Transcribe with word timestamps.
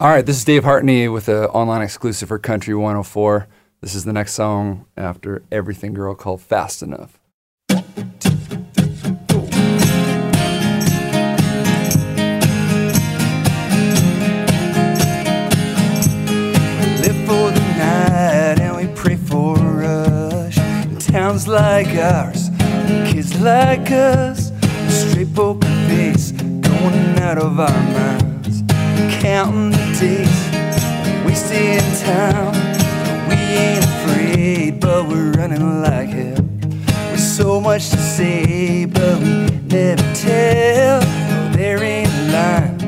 All 0.00 0.08
right, 0.08 0.24
this 0.24 0.38
is 0.38 0.44
Dave 0.46 0.64
Hartney 0.64 1.08
with 1.08 1.28
an 1.28 1.44
online 1.44 1.82
exclusive 1.82 2.28
for 2.28 2.38
Country 2.38 2.74
104. 2.74 3.46
This 3.82 3.94
is 3.94 4.06
the 4.06 4.14
next 4.14 4.32
song 4.32 4.86
after 4.96 5.42
Everything 5.52 5.92
Girl 5.92 6.14
called 6.14 6.40
Fast 6.40 6.82
Enough. 6.82 7.20
live 7.68 7.84
for 17.26 17.50
the 17.50 17.60
night 17.76 18.58
and 18.58 18.76
we 18.78 18.86
pray 18.94 19.16
for 19.16 19.58
a 19.58 19.62
rush. 19.62 20.56
In 20.84 20.96
towns 20.96 21.46
like 21.46 21.88
ours, 21.88 22.48
kids 23.12 23.38
like 23.38 23.90
us, 23.90 24.50
straight 24.88 25.34
poker 25.34 25.68
face, 25.88 26.32
going 26.32 27.18
out 27.18 27.36
of 27.36 27.60
our 27.60 27.68
minds, 27.68 28.62
counting 29.20 29.70
the 29.70 29.84
days, 29.98 31.24
wasting 31.24 31.78
time. 32.04 32.52
We 33.28 33.36
ain't 33.36 33.84
afraid, 33.84 34.80
but 34.80 35.08
we're 35.08 35.32
running 35.32 35.82
like 35.82 36.10
hell. 36.10 36.42
With 37.10 37.20
so 37.20 37.60
much 37.60 37.90
to 37.90 37.96
say, 37.96 38.84
but 38.86 39.18
we 39.20 39.50
never 39.68 40.14
tell. 40.14 41.00
No, 41.00 41.50
there 41.52 41.82
ain't 41.82 42.08
a 42.08 42.32
line 42.32 42.80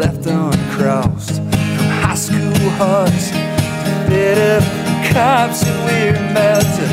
left 0.00 0.26
uncrossed 0.26 1.36
from 1.36 1.88
high 2.02 2.14
school 2.14 2.70
hearts 2.78 3.30
to 4.08 4.38
up 4.38 4.86
cops, 5.12 5.64
and 5.64 5.78
we're 5.86 6.30
about 6.30 6.62
to 6.76 6.86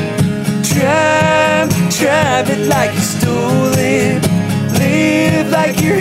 drive, 0.73 1.70
drive 1.89 2.49
it 2.49 2.67
like 2.67 2.94
you 2.94 3.02
stole 3.02 3.73
it. 3.77 4.22
Live 4.80 5.49
like 5.49 5.81
you're 5.81 5.97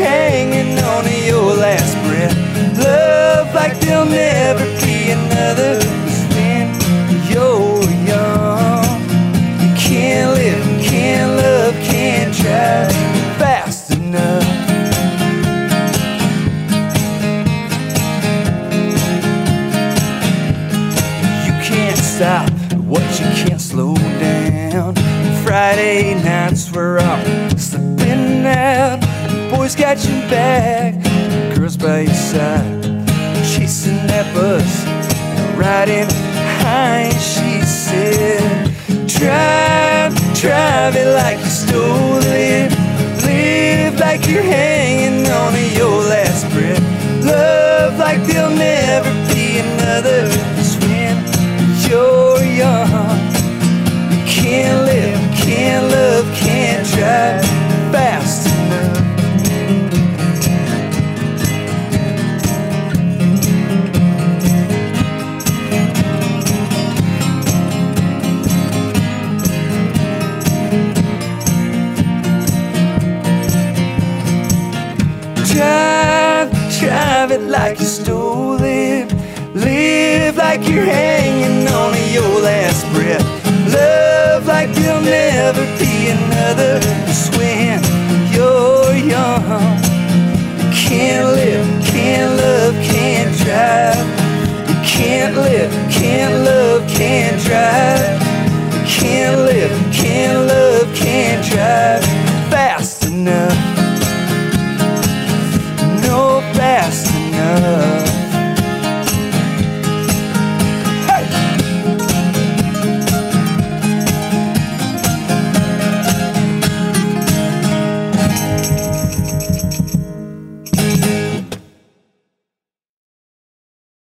stop 22.23 22.53
what 22.85 23.03
you 23.19 23.27
can't 23.43 23.61
slow 23.61 23.97
down. 24.21 24.95
Friday 25.43 26.15
nights 26.23 26.71
we're 26.71 26.99
out 26.99 27.25
slipping 27.59 28.47
out. 28.47 29.01
Boys 29.51 29.75
got 29.75 29.97
your 30.07 30.21
back, 30.31 30.95
girls 31.57 31.77
by 31.77 32.03
your 32.03 32.15
side, 32.15 32.83
chasing 33.53 34.07
that 34.07 34.27
bus, 34.37 34.73
riding 35.59 36.09
high. 36.63 37.11
She 37.31 37.51
said, 37.67 38.71
"Drive, 39.19 40.15
drive 40.43 40.95
it 41.03 41.11
like 41.21 41.39
you 41.45 41.53
stole 41.65 42.23
it. 42.23 42.71
Live 43.27 43.99
like 43.99 44.29
you're 44.29 44.49
hanging 44.59 45.27
on 45.27 45.42
like 77.53 77.79
you 77.79 77.85
stole 77.85 78.59
it. 78.63 79.13
Live 79.55 80.39
like 80.39 80.67
you're 80.67 80.87
hanging 80.87 81.69
on 81.69 81.93
to 81.93 82.11
your 82.11 82.41
last 82.41 82.91
breath. 82.95 83.32